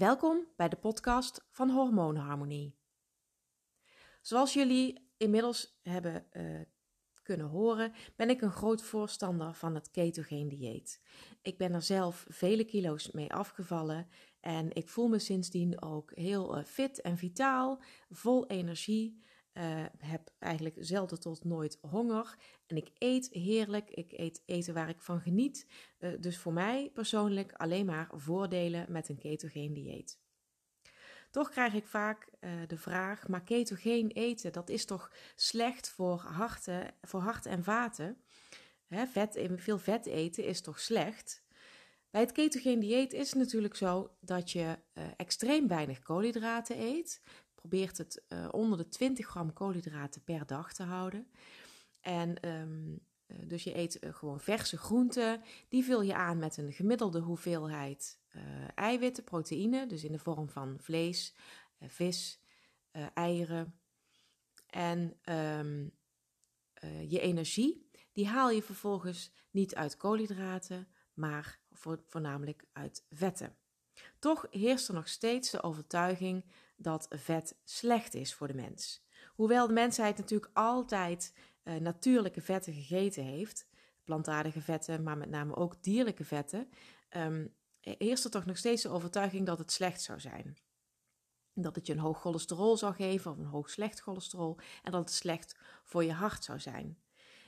Welkom 0.00 0.46
bij 0.56 0.68
de 0.68 0.76
podcast 0.76 1.46
van 1.50 1.70
Hormoonharmonie. 1.70 2.78
Zoals 4.20 4.52
jullie 4.52 5.12
inmiddels 5.16 5.78
hebben 5.82 6.26
uh, 6.32 6.60
kunnen 7.22 7.46
horen, 7.46 7.92
ben 8.16 8.30
ik 8.30 8.40
een 8.40 8.52
groot 8.52 8.82
voorstander 8.82 9.54
van 9.54 9.74
het 9.74 9.90
ketogeen 9.90 10.48
dieet. 10.48 11.00
Ik 11.42 11.58
ben 11.58 11.72
er 11.72 11.82
zelf 11.82 12.26
vele 12.28 12.64
kilo's 12.64 13.10
mee 13.10 13.32
afgevallen 13.32 14.08
en 14.40 14.74
ik 14.74 14.88
voel 14.88 15.08
me 15.08 15.18
sindsdien 15.18 15.82
ook 15.82 16.12
heel 16.14 16.58
uh, 16.58 16.64
fit 16.64 17.00
en 17.00 17.16
vitaal, 17.16 17.82
vol 18.10 18.46
energie. 18.46 19.22
Uh, 19.60 19.84
heb 19.98 20.32
eigenlijk 20.38 20.76
zelden 20.78 21.20
tot 21.20 21.44
nooit 21.44 21.78
honger. 21.80 22.36
En 22.66 22.76
ik 22.76 22.90
eet 22.98 23.28
heerlijk. 23.32 23.90
Ik 23.90 24.12
eet 24.12 24.42
eten 24.46 24.74
waar 24.74 24.88
ik 24.88 25.00
van 25.00 25.20
geniet. 25.20 25.66
Uh, 25.98 26.10
dus 26.20 26.38
voor 26.38 26.52
mij 26.52 26.90
persoonlijk 26.94 27.52
alleen 27.52 27.86
maar 27.86 28.10
voordelen 28.12 28.86
met 28.88 29.08
een 29.08 29.18
ketogeen 29.18 29.74
dieet. 29.74 30.18
Toch 31.30 31.50
krijg 31.50 31.74
ik 31.74 31.86
vaak 31.86 32.30
uh, 32.40 32.50
de 32.66 32.76
vraag: 32.76 33.28
maar 33.28 33.42
ketogeen 33.42 34.10
eten, 34.10 34.52
dat 34.52 34.68
is 34.68 34.84
toch 34.84 35.12
slecht 35.36 35.88
voor, 35.88 36.18
harten, 36.18 36.94
voor 37.02 37.20
hart 37.20 37.46
en 37.46 37.64
vaten? 37.64 38.22
Hè, 38.86 39.06
vet, 39.06 39.40
veel 39.56 39.78
vet 39.78 40.06
eten 40.06 40.44
is 40.44 40.60
toch 40.60 40.80
slecht? 40.80 41.44
Bij 42.10 42.20
het 42.20 42.32
ketogeen 42.32 42.80
dieet 42.80 43.12
is 43.12 43.30
het 43.30 43.38
natuurlijk 43.38 43.76
zo 43.76 44.16
dat 44.20 44.50
je 44.50 44.78
extreem 45.16 45.68
weinig 45.68 46.00
koolhydraten 46.00 46.80
eet. 46.80 47.22
Probeert 47.60 47.98
het 47.98 48.22
uh, 48.28 48.48
onder 48.50 48.78
de 48.78 48.88
20 48.88 49.26
gram 49.26 49.52
koolhydraten 49.52 50.24
per 50.24 50.46
dag 50.46 50.72
te 50.72 50.82
houden. 50.82 51.30
En 52.00 52.48
um, 52.48 53.00
dus 53.46 53.64
je 53.64 53.76
eet 53.76 53.98
gewoon 54.00 54.40
verse 54.40 54.76
groenten. 54.76 55.42
Die 55.68 55.84
vul 55.84 56.02
je 56.02 56.14
aan 56.14 56.38
met 56.38 56.56
een 56.56 56.72
gemiddelde 56.72 57.20
hoeveelheid 57.20 58.18
uh, 58.36 58.42
eiwitten, 58.74 59.24
proteïne, 59.24 59.86
dus 59.86 60.04
in 60.04 60.12
de 60.12 60.18
vorm 60.18 60.48
van 60.48 60.76
vlees, 60.80 61.34
vis, 61.80 62.40
eieren. 63.14 63.80
En 64.66 65.16
um, 65.24 65.92
je 67.08 67.20
energie, 67.20 67.90
die 68.12 68.26
haal 68.26 68.50
je 68.50 68.62
vervolgens 68.62 69.32
niet 69.50 69.74
uit 69.74 69.96
koolhydraten, 69.96 70.88
maar 71.14 71.60
voor, 71.70 72.02
voornamelijk 72.06 72.64
uit 72.72 73.06
vetten. 73.10 73.56
Toch 74.18 74.46
heerst 74.50 74.88
er 74.88 74.94
nog 74.94 75.08
steeds 75.08 75.50
de 75.50 75.62
overtuiging 75.62 76.44
dat 76.82 77.06
vet 77.08 77.58
slecht 77.64 78.14
is 78.14 78.34
voor 78.34 78.46
de 78.46 78.54
mens. 78.54 79.04
Hoewel 79.34 79.66
de 79.66 79.72
mensheid 79.72 80.16
natuurlijk 80.16 80.50
altijd 80.52 81.34
natuurlijke 81.62 82.40
vetten 82.40 82.72
gegeten 82.72 83.24
heeft, 83.24 83.66
plantaardige 84.04 84.60
vetten, 84.60 85.02
maar 85.02 85.18
met 85.18 85.30
name 85.30 85.56
ook 85.56 85.82
dierlijke 85.82 86.24
vetten, 86.24 86.68
um, 87.16 87.54
heerst 87.80 88.24
er 88.24 88.30
toch 88.30 88.44
nog 88.44 88.56
steeds 88.56 88.82
de 88.82 88.88
overtuiging 88.88 89.46
dat 89.46 89.58
het 89.58 89.72
slecht 89.72 90.02
zou 90.02 90.20
zijn. 90.20 90.58
Dat 91.54 91.74
het 91.74 91.86
je 91.86 91.92
een 91.92 91.98
hoog 91.98 92.20
cholesterol 92.20 92.76
zou 92.76 92.94
geven 92.94 93.30
of 93.30 93.38
een 93.38 93.44
hoog 93.44 93.70
slecht 93.70 94.00
cholesterol 94.00 94.58
en 94.82 94.92
dat 94.92 95.00
het 95.00 95.12
slecht 95.12 95.56
voor 95.84 96.04
je 96.04 96.12
hart 96.12 96.44
zou 96.44 96.60
zijn. 96.60 96.98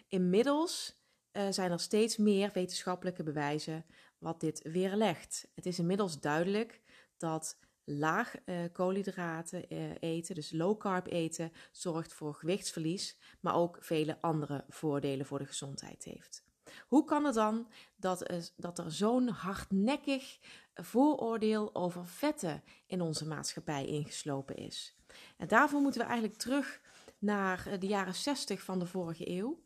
Inmiddels 0.09 1.01
uh, 1.33 1.47
zijn 1.51 1.71
er 1.71 1.81
steeds 1.81 2.17
meer 2.17 2.51
wetenschappelijke 2.53 3.23
bewijzen 3.23 3.87
wat 4.19 4.41
dit 4.41 4.63
weerlegt. 4.63 5.49
Het 5.55 5.67
is 5.67 5.79
inmiddels 5.79 6.21
duidelijk 6.21 6.81
dat 7.17 7.59
laag 7.99 8.35
uh, 8.45 8.61
koolhydraten 8.73 9.65
uh, 9.69 9.91
eten, 10.01 10.35
dus 10.35 10.53
low 10.53 10.79
carb 10.79 11.07
eten, 11.07 11.53
zorgt 11.71 12.13
voor 12.13 12.35
gewichtsverlies, 12.35 13.19
maar 13.41 13.55
ook 13.55 13.79
vele 13.81 14.21
andere 14.21 14.65
voordelen 14.69 15.27
voor 15.27 15.39
de 15.39 15.47
gezondheid 15.47 16.05
heeft. 16.05 16.45
Hoe 16.89 17.05
kan 17.05 17.25
het 17.25 17.35
dan 17.35 17.69
dat, 17.97 18.31
dat 18.57 18.79
er 18.79 18.93
zo'n 18.93 19.29
hardnekkig 19.29 20.39
vooroordeel 20.75 21.75
over 21.75 22.07
vetten 22.07 22.63
in 22.87 23.01
onze 23.01 23.27
maatschappij 23.27 23.87
ingeslopen 23.87 24.57
is? 24.57 24.97
En 25.37 25.49
daarvoor 25.49 25.81
moeten 25.81 26.01
we 26.01 26.07
eigenlijk 26.07 26.39
terug 26.39 26.81
naar 27.19 27.79
de 27.79 27.87
jaren 27.87 28.15
60 28.15 28.63
van 28.63 28.79
de 28.79 28.87
vorige 28.87 29.29
eeuw. 29.31 29.63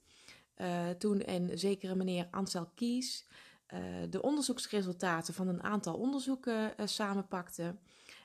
Toen 0.98 1.30
een 1.30 1.58
zekere 1.58 1.94
meneer 1.94 2.28
Ansel 2.30 2.70
Kies 2.74 3.26
uh, 3.74 3.80
de 4.10 4.22
onderzoeksresultaten 4.22 5.34
van 5.34 5.48
een 5.48 5.62
aantal 5.62 5.94
onderzoeken 5.94 6.72
uh, 6.76 6.86
samenpakte. 6.86 7.76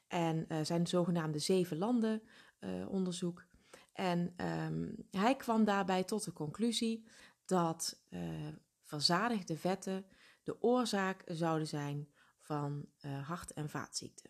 En 0.07 0.47
zijn 0.66 0.88
zogenaamde 0.88 1.40
zeven 1.40 1.78
landen 1.78 2.22
onderzoek. 2.88 3.46
En 3.94 4.34
um, 4.46 4.96
hij 5.12 5.35
kwam 5.35 5.63
daarbij 5.63 6.03
tot 6.03 6.24
de 6.24 6.34
conclusie 6.34 7.07
dat 7.46 8.03
uh, 8.09 8.19
verzadigde 8.81 9.57
vetten 9.57 10.06
de 10.44 10.62
oorzaak 10.62 11.22
zouden 11.25 11.68
zijn 11.68 12.09
van 12.40 12.85
uh, 13.06 13.28
hart- 13.28 13.53
en 13.53 13.69
vaatziekten. 13.69 14.30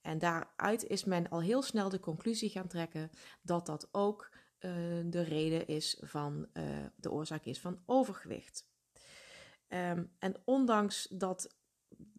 En 0.00 0.18
daaruit 0.18 0.84
is 0.84 1.04
men 1.04 1.28
al 1.28 1.40
heel 1.40 1.62
snel 1.62 1.88
de 1.88 2.00
conclusie 2.00 2.50
gaan 2.50 2.68
trekken 2.68 3.10
dat 3.42 3.66
dat 3.66 3.88
ook 3.92 4.30
uh, 4.32 4.70
de 5.04 5.22
reden 5.22 5.66
is 5.66 5.98
van 6.00 6.48
de 6.96 7.10
oorzaak 7.10 7.44
is 7.44 7.60
van 7.60 7.82
overgewicht. 7.86 8.70
Um, 9.74 10.10
en 10.18 10.34
ondanks 10.44 11.06
dat 11.10 11.56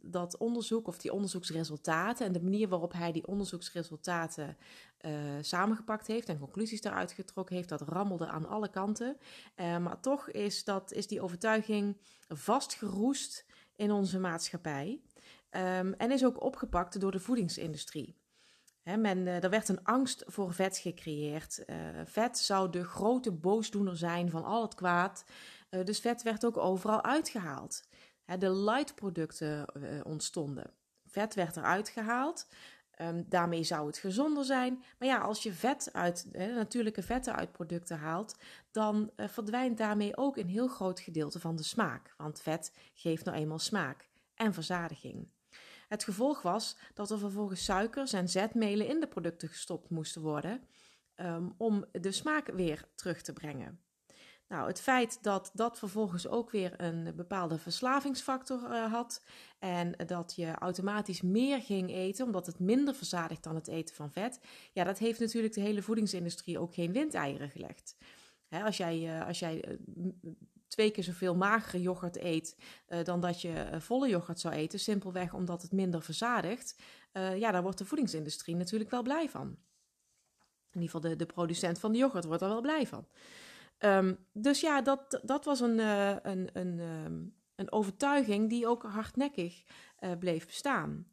dat 0.06 0.38
onderzoek 0.38 0.88
of 0.88 0.98
die 0.98 1.14
onderzoeksresultaten 1.14 2.26
en 2.26 2.32
de 2.32 2.42
manier 2.42 2.68
waarop 2.68 2.94
hij 2.94 3.12
die 3.12 3.28
onderzoeksresultaten 3.28 4.58
uh, 5.02 5.12
samengepakt 5.42 6.08
heeft 6.08 6.30
en 6.30 6.40
conclusies 6.40 6.82
daaruit 6.82 7.12
getrokken 7.12 7.56
heeft, 7.56 7.70
dat 7.70 7.82
rammelde 7.82 8.28
aan 8.28 8.48
alle 8.48 8.70
kanten. 8.70 9.18
Uh, 9.56 9.78
maar 9.78 10.00
toch 10.00 10.30
is, 10.30 10.64
dat, 10.64 10.92
is 10.92 11.08
die 11.08 11.22
overtuiging 11.22 11.98
vastgeroest 12.28 13.46
in 13.76 13.92
onze 13.92 14.20
maatschappij 14.20 15.02
um, 15.50 15.94
en 15.94 16.12
is 16.12 16.26
ook 16.26 16.44
opgepakt 16.44 17.00
door 17.00 17.12
de 17.12 17.20
voedingsindustrie. 17.20 18.22
He, 18.82 18.98
men, 18.98 19.18
uh, 19.18 19.44
er 19.44 19.50
werd 19.50 19.70
een 19.70 19.84
angst 19.84 20.24
voor 20.26 20.54
vet 20.54 20.78
gecreëerd. 20.78 21.66
vet 22.06 22.38
zou 22.38 22.70
de 22.70 22.84
grote 22.84 23.32
boosdoener 23.32 23.98
zijn 23.98 24.30
van 24.30 24.44
al 24.44 24.62
het 24.62 24.76
kwaad. 24.76 25.26
Dus 25.84 26.00
vet 26.00 26.22
werd 26.22 26.46
ook 26.46 26.58
overal 26.58 27.04
uitgehaald 27.04 27.84
de 28.40 28.52
light 28.52 28.96
producten 28.96 29.66
uh, 29.78 30.00
ontstonden. 30.04 30.74
Vet 31.06 31.34
werd 31.34 31.58
eruit 31.58 31.90
gehaald. 31.90 32.48
Um, 33.02 33.26
daarmee 33.30 33.64
zou 33.64 33.88
het 33.88 33.98
gezonder 33.98 34.46
zijn. 34.46 34.84
Maar 35.00 35.08
ja, 35.08 35.18
als 35.18 35.44
je 35.44 35.54
vet 35.54 35.90
uit, 35.94 36.28
natuurlijke 36.32 37.02
vetten 37.02 37.36
uit 37.36 37.52
producten 37.52 37.98
haalt, 37.98 38.36
dan 38.72 39.12
uh, 39.16 39.28
verdwijnt 39.28 39.78
daarmee 39.78 40.18
ook 40.18 40.38
een 40.38 40.48
heel 40.48 40.68
groot 40.68 41.00
gedeelte 41.00 41.40
van 41.40 41.56
de 41.56 41.64
smaak. 41.64 42.14
Want 42.18 42.42
vet 42.42 42.74
geeft 42.94 43.26
nou 43.26 43.38
eenmaal 43.38 43.60
smaak 43.60 44.10
en 44.36 44.54
verzadiging. 44.54 45.28
Het 45.88 46.04
gevolg 46.04 46.42
was 46.42 46.78
dat 46.94 47.12
er 47.12 47.20
vervolgens 47.20 47.64
suikers 47.64 48.14
en 48.14 48.30
zetmelen 48.30 48.88
in 48.88 49.00
de 49.00 49.08
producten 49.08 49.50
gestopt 49.50 49.90
moesten 49.90 50.22
worden 50.22 50.68
um, 51.16 51.54
om 51.58 51.86
de 51.92 52.12
smaak 52.12 52.48
weer 52.48 52.88
terug 52.96 53.22
te 53.22 53.34
brengen. 53.34 53.80
Nou, 54.54 54.68
het 54.68 54.82
feit 54.82 55.24
dat 55.24 55.52
dat 55.54 55.80
vervolgens 55.80 56.28
ook 56.28 56.52
weer 56.52 56.74
een 56.82 57.14
bepaalde 57.16 57.58
verslavingsfactor 57.58 58.72
uh, 58.72 58.92
had 58.92 59.24
en 59.60 59.94
dat 60.06 60.34
je 60.36 60.52
automatisch 60.52 61.22
meer 61.22 61.62
ging 61.62 61.92
eten 61.92 62.26
omdat 62.26 62.46
het 62.46 62.60
minder 62.60 62.96
verzadigt 62.96 63.44
dan 63.44 63.56
het 63.56 63.68
eten 63.68 63.96
van 63.96 64.12
vet, 64.12 64.40
ja, 64.74 64.84
dat 64.84 64.98
heeft 64.98 65.20
natuurlijk 65.20 65.54
de 65.54 65.62
hele 65.62 65.82
voedingsindustrie 65.82 66.60
ook 66.60 66.74
geen 66.74 66.92
windeieren 66.92 67.50
gelegd. 67.50 67.96
Hè, 68.48 68.64
als 68.64 68.78
jij, 68.78 69.00
uh, 69.00 69.28
als 69.28 69.40
jij 69.40 69.66
uh, 69.68 69.78
twee 70.68 70.92
keer 70.92 71.04
zoveel 71.04 71.36
magere 71.36 71.82
yoghurt 71.82 72.18
eet 72.18 72.58
dan 73.04 73.20
dat 73.20 73.42
je 73.42 73.68
volle 73.80 74.10
yoghurt 74.10 74.40
zou 74.40 74.54
eten, 74.54 74.80
simpelweg 74.80 75.34
omdat 75.34 75.62
het 75.62 75.72
minder 75.72 76.02
verzadigt, 76.02 76.76
ja, 77.14 77.52
daar 77.52 77.64
wordt 77.64 77.78
de 77.78 77.86
voedingsindustrie 77.86 78.56
natuurlijk 78.56 78.90
wel 78.90 79.04
blij 79.04 79.30
van. 79.30 79.48
In 80.72 80.82
ieder 80.82 80.90
geval 80.90 81.02
de, 81.02 81.16
de 81.16 81.26
producent 81.26 81.80
van 81.80 81.92
de 81.92 81.98
yoghurt 81.98 82.26
wordt 82.26 82.42
er 82.42 82.48
wel 82.48 82.62
blij 82.62 82.88
van. 82.88 83.08
Um, 83.86 84.18
dus 84.34 84.62
ja, 84.62 84.82
dat, 84.82 85.20
dat 85.24 85.46
was 85.46 85.60
een, 85.60 85.78
uh, 85.78 86.16
een, 86.22 86.50
een, 86.54 86.80
um, 86.80 87.36
een 87.56 87.72
overtuiging 87.72 88.50
die 88.50 88.68
ook 88.68 88.84
hardnekkig 88.84 89.64
uh, 90.00 90.12
bleef 90.20 90.46
bestaan. 90.46 91.08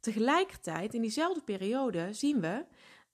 Tegelijkertijd, 0.00 0.94
in 0.94 1.00
diezelfde 1.00 1.42
periode, 1.42 2.12
zien 2.12 2.40
we 2.40 2.64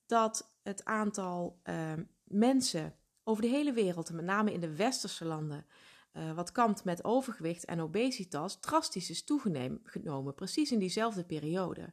dat 0.06 0.52
het 0.62 0.84
aantal 0.84 1.60
uh, 1.64 1.92
mensen 2.24 2.94
over 3.24 3.42
de 3.42 3.48
hele 3.48 3.72
wereld, 3.72 4.08
en 4.08 4.16
met 4.16 4.24
name 4.24 4.52
in 4.52 4.60
de 4.60 4.76
westerse 4.76 5.24
landen, 5.24 5.66
uh, 6.12 6.32
wat 6.32 6.52
kampt 6.52 6.84
met 6.84 7.04
overgewicht 7.04 7.64
en 7.64 7.80
obesitas, 7.80 8.60
drastisch 8.60 9.10
is 9.10 9.24
toegenomen, 9.24 10.34
precies 10.34 10.72
in 10.72 10.78
diezelfde 10.78 11.24
periode. 11.24 11.92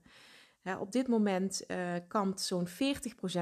op 0.79 0.91
dit 0.91 1.07
moment 1.07 1.65
kampt 2.07 2.41
zo'n 2.41 2.67
40% 2.67 2.71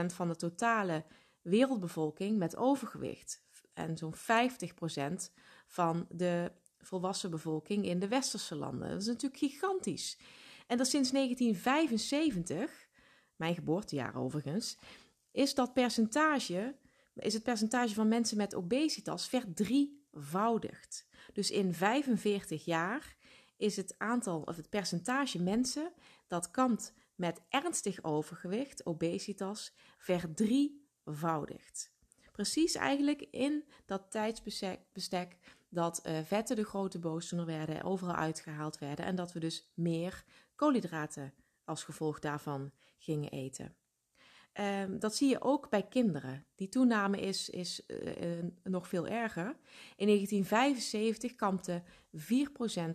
van 0.05 0.27
de 0.27 0.35
totale 0.35 1.03
wereldbevolking 1.41 2.37
met 2.37 2.55
overgewicht 2.55 3.45
en 3.77 3.97
zo'n 3.97 4.15
50% 4.15 5.31
van 5.67 6.05
de 6.09 6.51
volwassen 6.79 7.29
bevolking 7.29 7.85
in 7.85 7.99
de 7.99 8.07
westerse 8.07 8.55
landen. 8.55 8.89
Dat 8.89 9.01
is 9.01 9.07
natuurlijk 9.07 9.41
gigantisch. 9.41 10.17
En 10.67 10.77
dat 10.77 10.87
sinds 10.87 11.11
1975, 11.11 12.87
mijn 13.35 13.55
geboortejaar 13.55 14.15
overigens, 14.15 14.77
is 15.31 15.53
dat 15.53 15.73
percentage, 15.73 16.75
is 17.13 17.33
het 17.33 17.43
percentage 17.43 17.93
van 17.93 18.07
mensen 18.07 18.37
met 18.37 18.55
obesitas 18.55 19.27
verdrievoudigd. 19.27 21.07
Dus 21.33 21.51
in 21.51 21.73
45 21.73 22.65
jaar 22.65 23.15
is 23.57 23.75
het 23.75 23.95
aantal 23.97 24.41
of 24.41 24.55
het 24.55 24.69
percentage 24.69 25.43
mensen 25.43 25.93
dat 26.27 26.51
kampt 26.51 26.93
met 27.15 27.41
ernstig 27.49 28.03
overgewicht, 28.03 28.85
obesitas, 28.85 29.73
verdrievoudigd. 29.97 31.95
Precies 32.37 32.75
eigenlijk 32.75 33.21
in 33.21 33.63
dat 33.85 34.11
tijdsbestek 34.11 35.37
dat 35.69 36.01
uh, 36.05 36.19
vetten 36.23 36.55
de 36.55 36.65
grote 36.65 36.99
boosdoener 36.99 37.47
werden, 37.47 37.83
overal 37.83 38.15
uitgehaald 38.15 38.77
werden 38.77 39.05
en 39.05 39.15
dat 39.15 39.33
we 39.33 39.39
dus 39.39 39.71
meer 39.73 40.23
koolhydraten 40.55 41.33
als 41.65 41.83
gevolg 41.83 42.19
daarvan 42.19 42.71
gingen 42.97 43.29
eten. 43.29 43.75
Um, 44.53 44.99
dat 44.99 45.15
zie 45.15 45.29
je 45.29 45.41
ook 45.41 45.69
bij 45.69 45.87
kinderen. 45.87 46.45
Die 46.55 46.69
toename 46.69 47.19
is, 47.19 47.49
is 47.49 47.83
uh, 47.87 48.37
uh, 48.37 48.43
nog 48.63 48.87
veel 48.87 49.07
erger. 49.07 49.57
In 49.95 50.07
1975 50.07 51.35
kampte 51.35 51.83
4% 52.15 52.19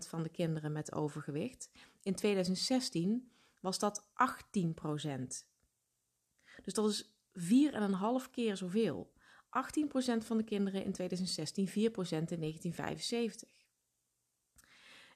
van 0.09 0.23
de 0.23 0.31
kinderen 0.31 0.73
met 0.73 0.93
overgewicht. 0.93 1.71
In 2.03 2.15
2016 2.15 3.31
was 3.61 3.79
dat 3.79 4.05
18%. 4.05 4.07
Dus 6.63 6.75
dat 6.75 6.89
is 6.91 7.13
4,5 7.33 8.31
keer 8.31 8.57
zoveel. 8.57 9.13
18% 9.53 10.25
van 10.25 10.37
de 10.37 10.45
kinderen 10.45 10.85
in 10.85 10.93
2016, 10.93 11.69
4% 11.69 11.73
in 11.73 11.77
1975. 11.81 13.49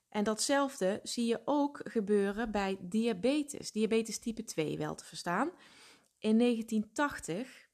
En 0.08 0.24
datzelfde 0.24 1.00
zie 1.02 1.26
je 1.26 1.40
ook 1.44 1.80
gebeuren 1.84 2.50
bij 2.50 2.78
diabetes, 2.80 3.72
diabetes 3.72 4.18
type 4.18 4.44
2 4.44 4.78
wel 4.78 4.94
te 4.94 5.04
verstaan. 5.04 5.50
In 6.18 6.38
1980 6.38 7.68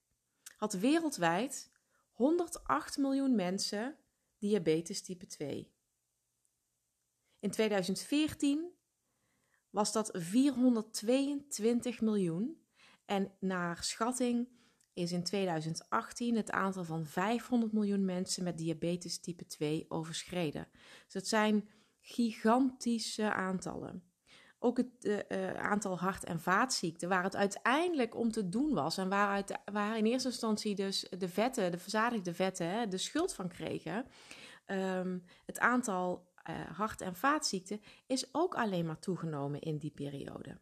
had 0.56 0.72
wereldwijd 0.72 1.70
108 2.12 2.96
miljoen 2.96 3.34
mensen 3.34 3.96
diabetes 4.38 5.02
type 5.02 5.26
2. 5.26 5.72
In 7.38 7.50
2014 7.50 8.72
was 9.70 9.92
dat 9.92 10.10
422 10.12 12.00
miljoen 12.00 12.62
en 13.04 13.32
naar 13.40 13.84
schatting 13.84 14.48
is 14.94 15.12
in 15.12 15.22
2018 15.22 16.36
het 16.36 16.50
aantal 16.50 16.84
van 16.84 17.06
500 17.06 17.72
miljoen 17.72 18.04
mensen 18.04 18.44
met 18.44 18.58
diabetes 18.58 19.20
type 19.20 19.46
2 19.46 19.84
overschreden. 19.88 20.68
Dus 21.04 21.12
dat 21.12 21.26
zijn 21.26 21.68
gigantische 22.00 23.32
aantallen. 23.32 24.02
Ook 24.58 24.76
het 24.76 25.24
uh, 25.28 25.54
aantal 25.54 25.98
hart- 25.98 26.24
en 26.24 26.40
vaatziekten, 26.40 27.08
waar 27.08 27.22
het 27.22 27.36
uiteindelijk 27.36 28.16
om 28.16 28.30
te 28.30 28.48
doen 28.48 28.74
was 28.74 28.98
en 28.98 29.08
waaruit, 29.08 29.58
waar 29.72 29.96
in 29.96 30.06
eerste 30.06 30.28
instantie 30.28 30.74
dus 30.74 31.06
de 31.18 31.28
vetten, 31.28 31.70
de 31.70 31.78
verzadigde 31.78 32.34
vetten, 32.34 32.70
hè, 32.70 32.88
de 32.88 32.98
schuld 32.98 33.34
van 33.34 33.48
kregen. 33.48 34.06
Um, 34.66 35.24
het 35.46 35.58
aantal 35.58 36.30
uh, 36.50 36.70
hart- 36.76 37.00
en 37.00 37.16
vaatziekten 37.16 37.80
is 38.06 38.34
ook 38.34 38.54
alleen 38.54 38.86
maar 38.86 38.98
toegenomen 38.98 39.60
in 39.60 39.78
die 39.78 39.90
periode. 39.90 40.58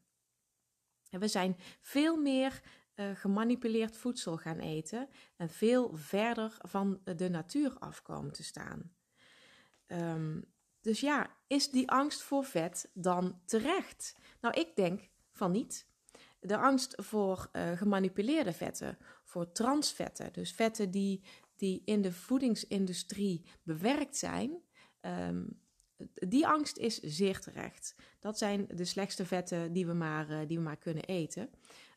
En 1.11 1.21
we 1.21 1.29
zijn 1.29 1.57
veel 1.81 2.17
meer 2.17 2.63
gemanipuleerd 3.15 3.97
voedsel 3.97 4.37
gaan 4.37 4.59
eten 4.59 5.09
en 5.37 5.51
veel 5.51 5.91
verder 5.95 6.57
van 6.59 7.01
de 7.05 7.29
natuur 7.29 7.79
afkomen 7.79 8.33
te 8.33 8.43
staan. 8.43 8.93
Um, 9.87 10.45
dus 10.81 11.01
ja, 11.01 11.37
is 11.47 11.71
die 11.71 11.91
angst 11.91 12.23
voor 12.23 12.45
vet 12.45 12.91
dan 12.95 13.41
terecht? 13.45 14.17
Nou, 14.41 14.61
ik 14.61 14.77
denk 14.77 15.09
van 15.33 15.51
niet. 15.51 15.89
De 16.41 16.57
angst 16.57 16.95
voor 16.97 17.49
uh, 17.53 17.73
gemanipuleerde 17.73 18.53
vetten, 18.53 18.99
voor 19.25 19.53
transvetten, 19.53 20.33
dus 20.33 20.53
vetten 20.53 20.91
die, 20.91 21.23
die 21.57 21.83
in 21.85 22.03
de 22.03 22.13
voedingsindustrie 22.13 23.45
bewerkt 23.63 24.17
zijn, 24.17 24.63
um, 25.01 25.61
die 26.15 26.47
angst 26.47 26.77
is 26.77 27.01
zeer 27.01 27.41
terecht. 27.41 27.95
Dat 28.21 28.39
zijn 28.39 28.67
de 28.75 28.85
slechtste 28.85 29.27
vetten 29.27 29.73
die 29.73 29.87
we 29.87 29.93
maar, 29.93 30.31
uh, 30.31 30.39
die 30.47 30.57
we 30.57 30.63
maar 30.63 30.77
kunnen 30.77 31.05
eten. 31.05 31.51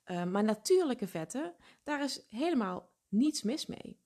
Uh, 0.06 0.24
maar 0.24 0.44
natuurlijke 0.44 1.08
vetten, 1.08 1.56
daar 1.84 2.04
is 2.04 2.26
helemaal 2.30 2.92
niets 3.10 3.42
mis 3.44 3.66
mee. 3.66 4.02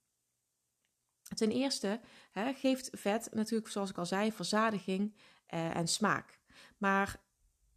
Ten 1.35 1.51
eerste 1.51 1.99
hè, 2.31 2.53
geeft 2.53 2.89
vet 2.91 3.29
natuurlijk, 3.31 3.71
zoals 3.71 3.89
ik 3.89 3.97
al 3.97 4.05
zei, 4.05 4.31
verzadiging 4.31 5.15
uh, 5.53 5.75
en 5.75 5.87
smaak. 5.87 6.39
Maar 6.77 7.21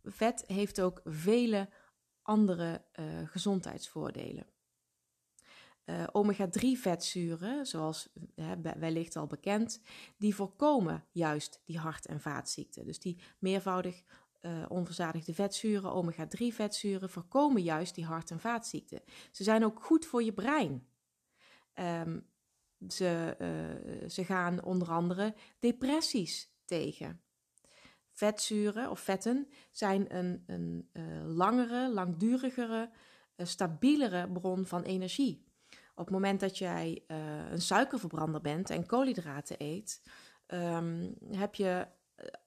vet 0.03 0.45
heeft 0.47 0.81
ook 0.81 1.01
vele 1.05 1.69
andere 2.23 2.85
uh, 3.01 3.29
gezondheidsvoordelen. 3.29 4.47
Uh, 5.85 6.07
omega-3 6.13 6.61
vetzuren, 6.61 7.67
zoals 7.67 8.13
wellicht 8.79 9.17
al 9.17 9.27
bekend, 9.27 9.81
die 10.17 10.35
voorkomen 10.35 11.05
juist 11.11 11.61
die 11.65 11.79
hart- 11.79 12.07
en 12.07 12.21
vaatziekten. 12.21 12.85
Dus 12.85 12.99
die 12.99 13.21
meervoudig 13.39 14.03
uh, 14.43 14.65
onverzadigde 14.69 15.35
vetzuren, 15.35 15.93
omega-3 15.93 16.47
vetzuren, 16.47 17.11
voorkomen 17.11 17.63
juist 17.63 17.95
die 17.95 18.05
hart- 18.05 18.31
en 18.31 18.41
vaatziekten. 18.41 19.03
Ze 19.31 19.43
zijn 19.43 19.65
ook 19.65 19.85
goed 19.85 20.07
voor 20.07 20.23
je 20.23 20.33
brein. 20.33 20.89
Um, 21.75 22.29
ze, 22.89 23.37
uh, 23.39 24.09
ze 24.09 24.25
gaan 24.25 24.65
onder 24.65 24.89
andere 24.89 25.35
depressies 25.59 26.53
tegen. 26.65 27.21
Vetzuren 28.13 28.91
of 28.91 29.01
vetten 29.01 29.49
zijn 29.71 30.17
een, 30.17 30.45
een 30.47 30.91
uh, 30.93 31.03
langere, 31.25 31.93
langdurigere, 31.93 32.91
stabielere 33.37 34.33
bron 34.33 34.67
van 34.67 34.83
energie. 34.83 35.49
Op 35.95 36.07
het 36.07 36.15
moment 36.15 36.41
dat 36.41 36.59
jij 36.59 37.05
een 37.51 37.61
suikerverbrander 37.61 38.41
bent 38.41 38.71
en 38.71 38.87
koolhydraten 38.87 39.57
eet, 39.59 40.03
um, 40.47 41.15
heb 41.31 41.55
je 41.55 41.87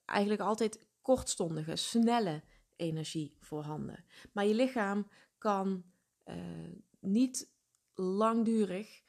eigenlijk 0.05 0.41
altijd 0.41 0.87
kortstondige, 1.03 1.75
snelle 1.75 2.43
energie 2.75 3.35
voorhanden. 3.39 4.05
Maar 4.31 4.45
je 4.45 4.53
lichaam 4.53 5.07
kan 5.37 5.83
niet 6.99 7.51
langdurig 7.93 9.03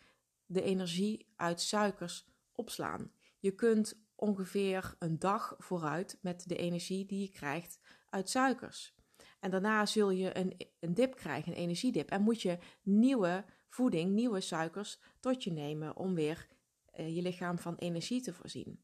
de 0.46 0.62
energie 0.62 1.26
uit 1.36 1.60
suikers 1.60 2.26
opslaan. 2.52 3.12
Je 3.38 3.50
kunt 3.50 4.02
ongeveer 4.14 4.94
een 4.98 5.18
dag 5.18 5.54
vooruit 5.58 6.18
met 6.20 6.48
de 6.48 6.56
energie 6.56 7.06
die 7.06 7.20
je 7.20 7.30
krijgt 7.30 7.78
uit 8.08 8.30
suikers. 8.30 8.94
En 9.40 9.50
daarna 9.50 9.86
zul 9.86 10.10
je 10.10 10.38
een, 10.38 10.56
een 10.80 10.94
dip 10.94 11.14
krijgen, 11.14 11.52
een 11.52 11.58
energiedip. 11.58 12.10
En 12.10 12.22
moet 12.22 12.42
je 12.42 12.58
nieuwe 12.82 13.44
voeding, 13.68 14.12
nieuwe 14.12 14.40
suikers 14.40 14.98
tot 15.20 15.44
je 15.44 15.52
nemen 15.52 15.96
om 15.96 16.14
weer 16.14 16.48
uh, 16.94 17.14
je 17.14 17.22
lichaam 17.22 17.58
van 17.58 17.74
energie 17.74 18.20
te 18.20 18.32
voorzien. 18.32 18.83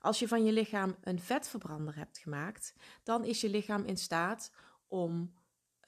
Als 0.00 0.18
je 0.18 0.28
van 0.28 0.44
je 0.44 0.52
lichaam 0.52 0.96
een 1.00 1.20
vetverbrander 1.20 1.96
hebt 1.96 2.18
gemaakt, 2.18 2.74
dan 3.02 3.24
is 3.24 3.40
je 3.40 3.50
lichaam 3.50 3.84
in 3.84 3.96
staat 3.96 4.52
om 4.88 5.34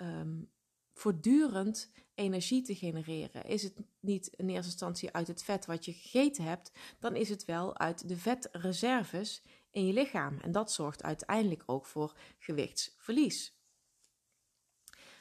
um, 0.00 0.50
voortdurend 0.92 1.90
energie 2.14 2.62
te 2.62 2.74
genereren. 2.74 3.44
Is 3.44 3.62
het 3.62 3.74
niet 4.00 4.26
in 4.26 4.48
eerste 4.48 4.70
instantie 4.70 5.12
uit 5.12 5.26
het 5.26 5.42
vet 5.42 5.66
wat 5.66 5.84
je 5.84 5.92
gegeten 5.92 6.44
hebt, 6.44 6.72
dan 6.98 7.16
is 7.16 7.28
het 7.28 7.44
wel 7.44 7.78
uit 7.78 8.08
de 8.08 8.16
vetreserves 8.16 9.42
in 9.70 9.86
je 9.86 9.92
lichaam. 9.92 10.38
En 10.40 10.52
dat 10.52 10.72
zorgt 10.72 11.02
uiteindelijk 11.02 11.62
ook 11.66 11.86
voor 11.86 12.16
gewichtsverlies. 12.38 13.60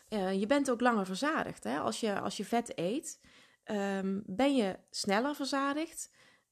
Uh, 0.10 0.40
je 0.40 0.46
bent 0.46 0.72
ook 0.72 0.82
langer 0.82 1.06
verzadigd. 1.06 1.64
Hè? 1.64 1.80
Als, 1.80 2.00
je, 2.00 2.20
als 2.20 2.38
je 2.38 2.46
vet 2.46 2.78
eet, 2.78 3.20
um, 3.66 4.24
ben 4.26 4.56
je 4.56 4.80
sneller 4.90 5.36
verzadigd 5.36 6.12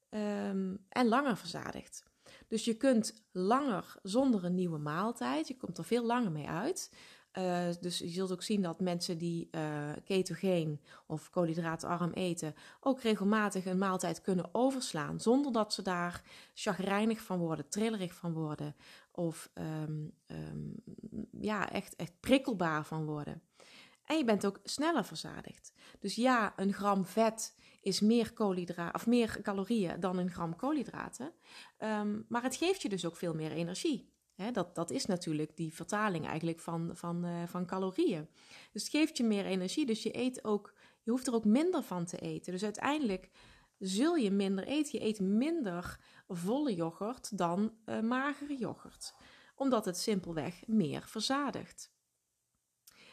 um, 0.10 0.86
en 0.90 1.08
langer 1.08 1.38
verzadigd. 1.38 2.09
Dus 2.50 2.66
je 2.66 2.74
kunt 2.74 3.24
langer 3.32 3.96
zonder 4.04 4.46
een 4.46 4.56
nieuwe 4.56 4.78
maaltijd, 4.78 5.48
je 5.48 5.58
komt 5.58 5.78
er 5.78 5.84
veel 5.84 6.06
langer 6.06 6.32
mee 6.32 6.48
uit. 6.48 6.92
Uh, 7.34 7.68
dus 7.80 7.98
je 7.98 8.10
zult 8.10 8.32
ook 8.32 8.44
zien 8.44 8.62
dat 8.62 8.80
mensen 8.80 9.18
die 9.18 9.48
uh, 9.52 9.92
ketogeen 10.06 10.82
of 11.06 11.30
koolhydraatarm 11.30 12.12
eten 12.12 12.56
ook 12.80 13.02
regelmatig 13.02 13.66
een 13.66 13.78
maaltijd 13.78 14.22
kunnen 14.22 14.50
overslaan 14.52 15.20
zonder 15.20 15.52
dat 15.52 15.74
ze 15.74 15.82
daar 15.82 16.22
chagrijnig 16.54 17.22
van 17.22 17.40
worden, 17.40 17.70
trillerig 17.70 18.14
van 18.14 18.34
worden 18.34 18.76
of 19.12 19.50
um, 19.54 20.12
um, 20.28 20.76
ja, 21.42 21.72
echt, 21.72 21.96
echt 21.96 22.14
prikkelbaar 22.20 22.86
van 22.86 23.06
worden. 23.06 23.42
En 24.06 24.18
je 24.18 24.24
bent 24.24 24.46
ook 24.46 24.60
sneller 24.64 25.06
verzadigd. 25.06 25.74
Dus 26.00 26.16
ja, 26.16 26.54
een 26.56 26.74
gram 26.74 27.06
vet 27.06 27.56
is 27.82 28.00
meer, 28.00 28.34
of 28.94 29.08
meer 29.08 29.42
calorieën 29.42 30.00
dan 30.00 30.18
een 30.18 30.32
gram 30.32 30.56
koolhydraten. 30.56 31.34
Um, 31.78 32.26
maar 32.28 32.44
het 32.44 32.56
geeft 32.56 32.82
je 32.82 32.90
dus 32.90 33.06
ook 33.06 33.16
veel 33.16 33.34
meer 33.34 33.52
energie. 33.52 34.14
Dat, 34.52 34.76
dat 34.76 34.92
is 34.92 35.06
natuurlijk 35.06 35.58
die 35.58 35.74
vertaling 35.74 36.28
eigenlijk 36.28 36.60
van, 36.60 36.92
van, 36.94 37.26
uh, 37.26 37.44
van 37.48 37.66
calorieën. 37.66 38.30
Dus 38.72 38.84
het 38.84 38.92
geeft 38.92 39.18
je 39.18 39.24
meer 39.24 39.46
energie, 39.46 39.86
dus 39.86 40.04
je 40.04 40.18
eet 40.18 40.44
ook, 40.44 40.74
je 41.04 41.12
hoeft 41.12 41.28
er 41.28 41.34
ook 41.34 41.46
minder 41.46 41.84
van 41.84 42.06
te 42.06 42.18
eten. 42.18 42.52
Dus 42.52 42.64
uiteindelijk 42.64 43.30
zul 43.78 44.16
je 44.16 44.32
minder 44.32 44.68
eten. 44.68 45.00
Je 45.00 45.06
eet 45.06 45.20
minder 45.20 46.00
volle 46.28 46.76
yoghurt 46.76 47.38
dan 47.38 47.74
uh, 47.86 48.00
magere 48.00 48.58
yoghurt, 48.58 49.14
omdat 49.56 49.86
het 49.86 49.98
simpelweg 49.98 50.68
meer 50.68 51.04
verzadigt. 51.08 51.92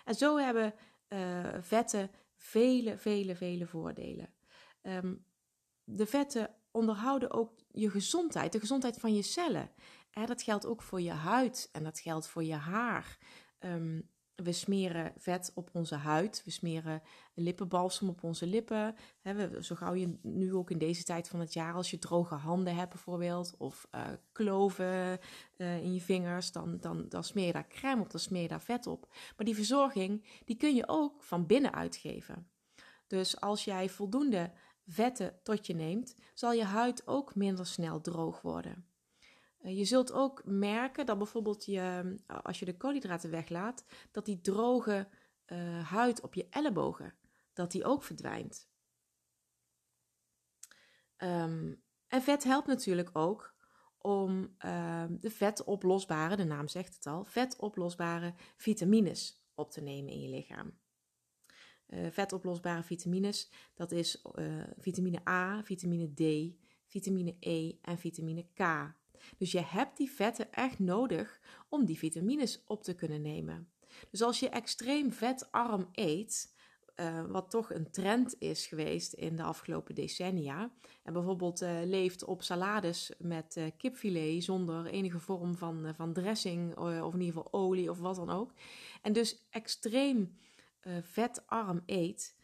En 0.05 0.15
zo 0.15 0.37
hebben 0.37 0.75
uh, 1.09 1.55
vetten 1.61 2.11
vele, 2.35 2.99
vele, 2.99 3.37
vele 3.37 3.67
voordelen. 3.67 4.35
Um, 4.87 5.25
de 5.85 6.07
vetten 6.07 6.55
onderhouden 6.71 7.31
ook 7.31 7.53
je 7.71 7.91
gezondheid, 7.91 8.53
de 8.53 8.61
gezondheid 8.61 8.99
van 8.99 9.15
je 9.15 9.23
cellen. 9.23 9.71
dat 10.11 10.43
geldt 10.43 10.67
ook 10.67 10.83
voor 10.83 11.01
je 11.01 11.11
huid 11.11 11.69
en 11.73 11.85
dat 11.85 12.01
geldt 12.01 12.27
voor 12.27 12.45
je 12.45 12.55
haar. 12.55 13.19
Um, 13.59 14.11
we 14.37 14.53
smeren 14.53 15.13
vet 15.17 15.51
op 15.55 15.71
onze 15.73 15.95
huid. 15.95 16.43
We 16.45 16.51
smeren 16.51 17.03
lippenbalsem 17.35 18.09
op 18.09 18.23
onze 18.23 18.47
lippen. 18.47 18.95
we, 19.23 19.59
zo 19.61 19.75
gauw 19.75 19.95
je 19.95 20.19
nu 20.23 20.55
ook 20.55 20.71
in 20.71 20.79
deze 20.79 21.05
tijd 21.05 21.29
van 21.29 21.41
het 21.41 21.53
jaar, 21.53 21.75
als 21.75 21.91
je 21.91 21.99
droge 21.99 22.35
handen 22.35 22.75
hebt 22.75 22.91
bijvoorbeeld, 22.91 23.55
of 23.59 23.89
uh, 23.95 24.01
kloven 24.33 25.19
uh, 25.57 25.83
in 25.83 25.95
je 25.95 26.01
vingers, 26.01 26.53
dan, 26.53 26.79
dan, 26.81 27.09
dan 27.09 27.25
smeer 27.25 27.47
je 27.47 27.53
daar 27.53 27.69
crème 27.69 28.03
op, 28.03 28.11
dan 28.11 28.21
smeer 28.21 28.43
je 28.43 28.49
daar 28.49 28.61
vet 28.61 28.87
op. 28.87 29.15
Maar 29.37 29.47
die 29.47 29.55
verzorging, 29.55 30.27
die 30.45 30.57
kun 30.57 30.75
je 30.75 30.89
ook 30.89 31.23
van 31.23 31.47
binnen 31.47 31.75
uitgeven. 31.75 32.49
Dus 33.07 33.41
als 33.41 33.65
jij 33.65 33.89
voldoende 33.89 34.53
vetten 34.87 35.39
tot 35.43 35.67
je 35.67 35.75
neemt, 35.75 36.15
zal 36.35 36.53
je 36.53 36.65
huid 36.65 37.07
ook 37.07 37.35
minder 37.35 37.67
snel 37.67 38.01
droog 38.01 38.41
worden. 38.41 38.87
Eh, 39.59 39.79
je 39.79 39.85
zult 39.85 40.13
ook 40.13 40.43
merken 40.45 41.07
dat 41.07 41.19
bijvoorbeeld 41.19 41.65
je, 41.65 42.17
als 42.43 42.59
je 42.59 42.65
de 42.65 42.77
koolhydraten 42.77 43.31
weglaat, 43.31 43.85
dat 44.11 44.25
die 44.25 44.41
droge 44.41 45.09
uh, 45.47 45.91
huid 45.91 46.21
op 46.21 46.35
je 46.35 46.47
ellebogen, 46.51 47.15
dat 47.53 47.71
die 47.71 47.85
ook 47.85 48.03
verdwijnt. 48.03 48.69
Um, 51.19 51.83
en 52.07 52.23
vet 52.23 52.45
helpt 52.45 52.67
natuurlijk 52.67 53.11
ook 53.13 53.55
om 53.99 54.57
uh, 54.65 55.05
de 55.11 55.31
vetoplosbare, 55.31 56.37
de 56.37 56.45
naam 56.45 56.69
zegt 56.69 56.95
het 56.95 57.07
al, 57.07 57.25
vetoplosbare 57.25 58.35
vitamines 58.57 59.45
op 59.55 59.71
te 59.71 59.81
nemen 59.81 60.13
in 60.13 60.21
je 60.21 60.29
lichaam. 60.29 60.79
Uh, 61.89 62.07
vetoplosbare 62.11 62.83
vitamines, 62.83 63.51
dat 63.75 63.93
is 63.93 64.23
uh, 64.39 64.63
vitamine 64.79 65.29
A, 65.29 65.63
vitamine 65.63 66.15
D, 66.15 66.55
vitamine 66.87 67.37
E 67.41 67.73
en 67.83 67.99
vitamine 67.99 68.47
K. 68.55 68.95
Dus 69.39 69.53
je 69.53 69.61
hebt 69.61 69.97
die 69.97 70.11
vetten 70.11 70.53
echt 70.53 70.79
nodig 70.79 71.41
om 71.69 71.85
die 71.85 71.99
vitamines 71.99 72.63
op 72.67 72.83
te 72.83 72.95
kunnen 72.95 73.23
nemen. 73.23 73.69
Dus 74.11 74.23
als 74.23 74.41
je 74.41 74.49
extreem 74.49 75.13
vetarm 75.13 75.89
eet, 75.93 76.55
uh, 76.97 77.25
wat 77.27 77.51
toch 77.51 77.73
een 77.73 77.91
trend 77.91 78.35
is 78.39 78.67
geweest 78.67 79.13
in 79.13 79.37
de 79.37 79.43
afgelopen 79.43 79.95
decennia. 79.95 80.73
En 81.03 81.13
bijvoorbeeld 81.13 81.61
leeft 81.85 82.25
op 82.25 82.43
salades 82.43 83.13
met 83.19 83.61
kipfilet 83.77 84.45
zonder 84.45 84.87
enige 84.87 85.19
vorm 85.19 85.57
van, 85.57 85.95
van 85.95 86.13
dressing 86.13 86.77
of 86.77 87.15
in 87.15 87.21
ieder 87.21 87.37
geval 87.37 87.53
olie 87.53 87.91
of 87.91 87.99
wat 87.99 88.17
dan 88.17 88.31
ook. 88.31 88.53
En 89.03 89.13
dus 89.13 89.47
extreem 89.51 90.37
vetarm 91.03 91.83
eet, 91.87 92.37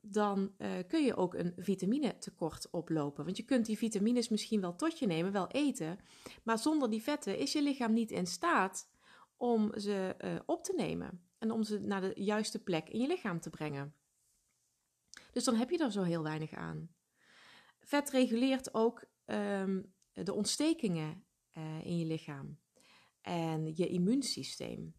dan 0.00 0.54
uh, 0.58 0.70
kun 0.88 1.04
je 1.04 1.16
ook 1.16 1.34
een 1.34 1.52
vitaminetekort 1.56 2.70
oplopen. 2.70 3.24
Want 3.24 3.36
je 3.36 3.42
kunt 3.42 3.66
die 3.66 3.78
vitamines 3.78 4.28
misschien 4.28 4.60
wel 4.60 4.76
tot 4.76 4.98
je 4.98 5.06
nemen, 5.06 5.32
wel 5.32 5.48
eten, 5.48 5.98
maar 6.42 6.58
zonder 6.58 6.90
die 6.90 7.02
vetten 7.02 7.38
is 7.38 7.52
je 7.52 7.62
lichaam 7.62 7.92
niet 7.92 8.10
in 8.10 8.26
staat 8.26 8.90
om 9.36 9.78
ze 9.78 10.16
uh, 10.24 10.38
op 10.46 10.64
te 10.64 10.72
nemen 10.76 11.24
en 11.38 11.50
om 11.50 11.62
ze 11.62 11.78
naar 11.78 12.00
de 12.00 12.12
juiste 12.14 12.62
plek 12.62 12.88
in 12.88 13.00
je 13.00 13.06
lichaam 13.06 13.40
te 13.40 13.50
brengen. 13.50 13.94
Dus 15.32 15.44
dan 15.44 15.54
heb 15.54 15.70
je 15.70 15.78
er 15.78 15.92
zo 15.92 16.02
heel 16.02 16.22
weinig 16.22 16.52
aan. 16.52 16.94
Vet 17.80 18.10
reguleert 18.10 18.74
ook 18.74 19.04
um, 19.26 19.94
de 20.12 20.32
ontstekingen 20.32 21.24
in 21.82 21.98
je 21.98 22.06
lichaam 22.06 22.58
en 23.20 23.76
je 23.76 23.88
immuunsysteem. 23.88 24.94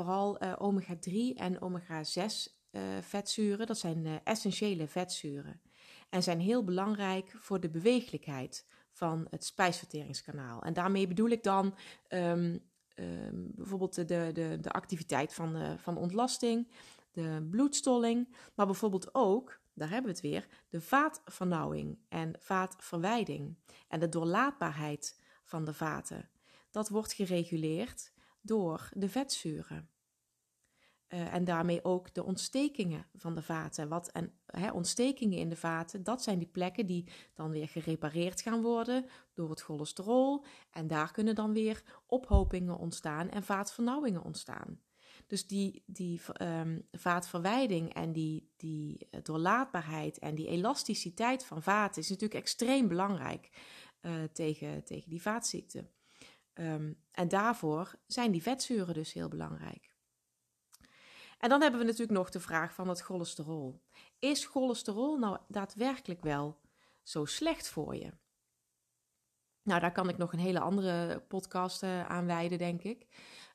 Vooral 0.00 0.40
omega-3 0.58 1.36
en 1.36 1.60
omega-6 1.60 2.52
uh, 2.70 2.82
vetzuren, 3.00 3.66
dat 3.66 3.78
zijn 3.78 4.04
uh, 4.04 4.14
essentiële 4.24 4.88
vetzuren. 4.88 5.60
En 6.08 6.22
zijn 6.22 6.40
heel 6.40 6.64
belangrijk 6.64 7.34
voor 7.38 7.60
de 7.60 7.70
beweeglijkheid 7.70 8.66
van 8.90 9.26
het 9.30 9.44
spijsverteringskanaal. 9.44 10.62
En 10.62 10.72
daarmee 10.72 11.06
bedoel 11.06 11.28
ik 11.28 11.42
dan 11.42 11.74
um, 12.08 12.60
um, 12.94 13.50
bijvoorbeeld 13.54 13.94
de, 13.94 14.30
de, 14.32 14.58
de 14.60 14.70
activiteit 14.70 15.34
van, 15.34 15.78
van 15.78 15.96
ontlasting, 15.96 16.68
de 17.12 17.46
bloedstolling, 17.50 18.36
maar 18.54 18.66
bijvoorbeeld 18.66 19.14
ook, 19.14 19.60
daar 19.74 19.90
hebben 19.90 20.10
we 20.10 20.16
het 20.16 20.26
weer, 20.26 20.46
de 20.68 20.80
vaatvernauwing 20.80 21.98
en 22.08 22.34
vaatverwijding 22.38 23.56
en 23.88 24.00
de 24.00 24.08
doorlaatbaarheid 24.08 25.20
van 25.44 25.64
de 25.64 25.74
vaten. 25.74 26.30
Dat 26.70 26.88
wordt 26.88 27.12
gereguleerd 27.12 28.12
door 28.40 28.88
de 28.92 29.08
vetzuren. 29.08 29.88
Uh, 31.08 31.34
en 31.34 31.44
daarmee 31.44 31.84
ook 31.84 32.14
de 32.14 32.24
ontstekingen 32.24 33.06
van 33.14 33.34
de 33.34 33.42
vaten. 33.42 33.88
Wat, 33.88 34.10
en 34.10 34.32
ontstekingen 34.72 35.38
in 35.38 35.48
de 35.48 35.56
vaten, 35.56 36.02
dat 36.02 36.22
zijn 36.22 36.38
die 36.38 36.48
plekken 36.48 36.86
die 36.86 37.08
dan 37.34 37.50
weer 37.50 37.68
gerepareerd 37.68 38.40
gaan 38.40 38.62
worden 38.62 39.06
door 39.34 39.50
het 39.50 39.60
cholesterol. 39.60 40.44
En 40.70 40.86
daar 40.86 41.12
kunnen 41.12 41.34
dan 41.34 41.52
weer 41.52 41.82
ophopingen 42.06 42.78
ontstaan 42.78 43.28
en 43.28 43.42
vaatvernauwingen 43.42 44.22
ontstaan. 44.22 44.80
Dus 45.26 45.46
die, 45.46 45.82
die 45.86 46.20
um, 46.42 46.86
vaatverwijding 46.92 47.94
en 47.94 48.12
die, 48.12 48.52
die 48.56 49.08
eh, 49.10 49.20
doorlaatbaarheid 49.22 50.18
en 50.18 50.34
die 50.34 50.46
elasticiteit 50.46 51.44
van 51.44 51.62
vaten 51.62 52.02
is 52.02 52.08
natuurlijk 52.08 52.40
extreem 52.40 52.88
belangrijk 52.88 53.50
uh, 54.02 54.12
tegen, 54.32 54.84
tegen 54.84 55.10
die 55.10 55.22
vaatziekte. 55.22 55.84
Um, 56.60 57.02
en 57.10 57.28
daarvoor 57.28 57.94
zijn 58.06 58.30
die 58.30 58.42
vetzuren 58.42 58.94
dus 58.94 59.12
heel 59.12 59.28
belangrijk. 59.28 59.94
En 61.38 61.48
dan 61.48 61.60
hebben 61.60 61.80
we 61.80 61.86
natuurlijk 61.86 62.18
nog 62.18 62.30
de 62.30 62.40
vraag 62.40 62.74
van 62.74 62.88
het 62.88 63.00
cholesterol. 63.00 63.82
Is 64.18 64.44
cholesterol 64.44 65.18
nou 65.18 65.38
daadwerkelijk 65.48 66.22
wel 66.22 66.60
zo 67.02 67.24
slecht 67.24 67.68
voor 67.68 67.96
je? 67.96 68.12
Nou, 69.62 69.80
daar 69.80 69.92
kan 69.92 70.08
ik 70.08 70.16
nog 70.16 70.32
een 70.32 70.38
hele 70.38 70.60
andere 70.60 71.20
podcast 71.20 71.82
uh, 71.82 72.06
aan 72.06 72.26
wijden, 72.26 72.58
denk 72.58 72.82
ik. 72.82 73.06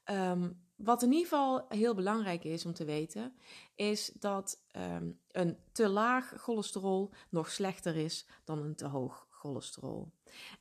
Um, 0.05 0.63
wat 0.75 1.03
in 1.03 1.11
ieder 1.11 1.27
geval 1.27 1.65
heel 1.69 1.93
belangrijk 1.93 2.43
is 2.43 2.65
om 2.65 2.73
te 2.73 2.85
weten, 2.85 3.37
is 3.75 4.05
dat 4.07 4.65
um, 4.77 5.19
een 5.27 5.59
te 5.71 5.89
laag 5.89 6.33
cholesterol 6.37 7.13
nog 7.29 7.51
slechter 7.51 7.95
is 7.95 8.27
dan 8.43 8.59
een 8.59 8.75
te 8.75 8.87
hoog 8.87 9.27
cholesterol. 9.29 10.11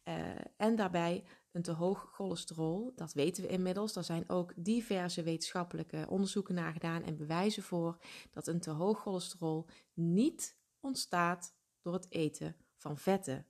Uh, 0.04 0.30
en 0.56 0.76
daarbij 0.76 1.24
een 1.54 1.62
te 1.62 1.72
hoog 1.72 2.08
cholesterol, 2.12 2.92
dat 2.94 3.12
weten 3.12 3.42
we 3.42 3.48
inmiddels. 3.48 3.92
Daar 3.92 4.04
zijn 4.04 4.28
ook 4.28 4.52
diverse 4.56 5.22
wetenschappelijke 5.22 6.06
onderzoeken 6.08 6.54
naar 6.54 6.72
gedaan 6.72 7.02
en 7.02 7.16
bewijzen 7.16 7.62
voor 7.62 7.98
dat 8.30 8.46
een 8.46 8.60
te 8.60 8.70
hoog 8.70 9.00
cholesterol 9.00 9.66
niet 9.92 10.58
ontstaat 10.80 11.54
door 11.82 11.92
het 11.92 12.10
eten 12.10 12.56
van 12.76 12.98
vetten. 12.98 13.46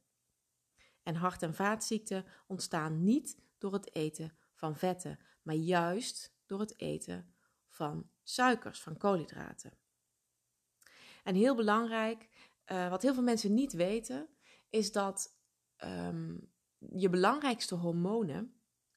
En 1.02 1.14
hart- 1.14 1.42
en 1.42 1.54
vaatziekten 1.54 2.25
ontstaan 2.46 3.04
niet 3.04 3.38
door 3.58 3.73
het 3.73 3.94
eten 3.94 4.37
van 4.54 4.76
vetten, 4.76 5.18
maar 5.42 5.54
juist 5.54 6.37
door 6.46 6.61
het 6.61 6.78
eten 6.80 7.34
van 7.68 8.11
suikers, 8.23 8.80
van 8.80 8.96
koolhydraten. 8.96 9.73
En 11.23 11.34
heel 11.34 11.54
belangrijk, 11.54 12.28
uh, 12.66 12.88
wat 12.88 13.02
heel 13.02 13.14
veel 13.14 13.23
mensen 13.23 13.54
niet 13.54 13.73
weten, 13.73 14.28
is 14.70 14.92
dat 14.92 15.38
um, 15.84 16.53
je 16.92 17.08
belangrijkste 17.10 17.74
hormonen, 17.74 18.54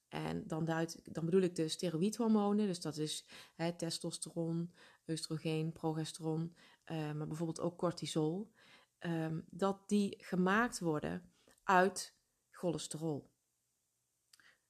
en 0.07 0.47
dan, 0.47 0.65
duid, 0.65 1.13
dan 1.13 1.25
bedoel 1.25 1.41
ik 1.41 1.55
de 1.55 1.67
steroïdhormonen, 1.67 2.67
dus 2.67 2.81
dat 2.81 2.97
is 2.97 3.25
hè, 3.55 3.75
testosteron, 3.75 4.73
oestrogeen, 5.07 5.71
progesteron, 5.71 6.55
uh, 6.85 7.11
maar 7.11 7.27
bijvoorbeeld 7.27 7.59
ook 7.59 7.77
cortisol, 7.77 8.51
um, 8.99 9.45
dat 9.49 9.89
die 9.89 10.15
gemaakt 10.19 10.79
worden 10.79 11.31
uit 11.63 12.15
cholesterol. 12.49 13.31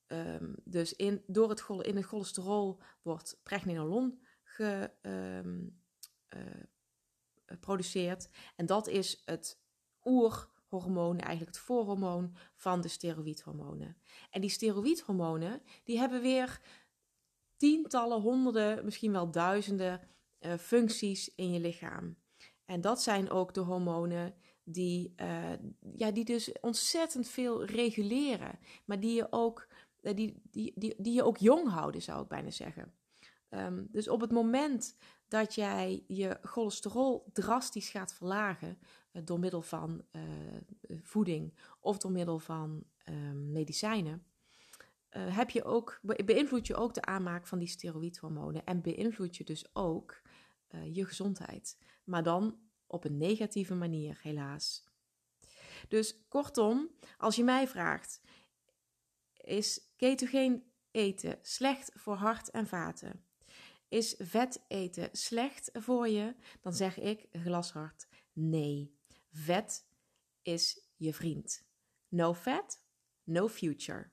Um, 0.08 0.56
dus 0.64 0.94
in, 0.94 1.24
door 1.28 1.50
het, 1.50 1.66
in 1.82 1.96
het 1.96 2.06
cholesterol 2.06 2.82
wordt 3.02 3.40
pregnenolon 3.44 4.22
geproduceerd. 7.48 8.24
Ehm, 8.24 8.34
uh, 8.34 8.40
en 8.56 8.66
dat 8.66 8.88
is 8.88 9.22
het 9.26 9.62
oer 10.04 10.50
hormoon, 10.70 11.20
eigenlijk 11.20 11.56
het 11.56 11.66
voorhormoon 11.66 12.36
van 12.56 12.82
de 12.82 12.88
steroïdhormonen. 12.88 13.98
En 14.30 14.42
die 14.42 14.50
steroïdhormonen, 14.50 15.62
die 15.84 16.00
hebben 16.00 16.22
weer 16.22 16.62
tientallen, 17.58 18.22
honderden, 18.22 18.86
misschien 18.86 19.12
wel 19.12 19.32
duizenden 19.32 20.02
uh, 20.40 20.54
functies 20.54 21.36
in 21.36 21.52
je 21.52 21.60
lichaam. 21.60 22.18
En 22.66 22.82
dat 22.82 23.02
zijn 23.02 23.30
ook 23.30 23.54
de 23.54 23.60
hormonen 23.60 24.36
die, 24.64 25.14
uh, 25.22 25.54
ja, 25.96 26.12
die 26.12 26.26
dus 26.26 26.52
ontzettend 26.62 27.28
veel 27.28 27.66
reguleren, 27.66 28.60
maar 28.86 29.00
die 29.00 29.14
je 29.14 29.28
ook, 29.30 29.68
uh, 30.02 30.14
die, 30.16 30.42
die, 30.52 30.74
die, 30.76 30.96
die 30.98 31.14
je 31.14 31.24
ook 31.24 31.38
jong 31.38 31.70
houden, 31.70 32.02
zou 32.02 32.22
ik 32.22 32.28
bijna 32.28 32.52
zeggen. 32.52 32.94
Um, 33.50 33.88
dus 33.92 34.08
op 34.08 34.22
het 34.22 34.32
moment 34.32 34.96
dat 35.28 35.56
jij 35.56 36.04
je 36.08 36.38
cholesterol 36.42 37.30
drastisch 37.34 37.90
gaat 37.90 38.14
verlagen, 38.14 38.80
eh, 39.12 39.22
door 39.26 39.40
middel 39.40 39.62
van 39.62 40.06
uh, 40.12 40.22
voeding 41.02 41.58
of 41.80 41.98
door 41.98 42.12
middel 42.12 42.40
van 42.40 42.84
uh, 43.06 43.32
medicijnen, 43.32 44.26
heb 45.18 45.50
je 45.50 45.64
ook, 45.64 46.00
beïnvloed 46.26 46.68
je 46.68 46.76
ook 46.76 46.94
de 46.94 47.02
aanmaak 47.02 47.48
van 47.48 47.60
die 47.60 47.68
steroïdhormonen 47.68 48.66
en 48.66 48.82
beïnvloed 48.82 49.38
je 49.38 49.44
dus 49.44 49.76
ook 49.76 50.22
je 50.92 51.06
gezondheid. 51.06 51.78
Maar 52.04 52.24
dan 52.24 52.60
op 52.88 53.04
een 53.04 53.18
negatieve 53.18 53.76
manier, 53.76 54.20
helaas. 54.22 54.88
Dus 55.88 56.28
kortom, 56.28 56.90
als 57.18 57.36
je 57.36 57.44
mij 57.44 57.68
vraagt, 57.68 58.22
is 59.34 59.94
ketogeen 59.96 60.72
eten 60.92 61.40
slecht 61.42 61.92
voor 61.94 62.16
hart 62.16 62.50
en 62.50 62.68
vaten? 62.68 63.27
Is 63.90 64.16
vet 64.18 64.64
eten 64.68 65.10
slecht 65.12 65.70
voor 65.74 66.08
je? 66.08 66.36
Dan 66.62 66.74
zeg 66.74 67.00
ik 67.00 67.28
glashard 67.32 68.08
nee. 68.38 68.96
Vet 69.32 69.88
is 70.42 70.92
je 70.96 71.14
vriend. 71.14 71.66
No 72.08 72.34
fat, 72.34 72.84
no 73.24 73.48
future. 73.48 74.12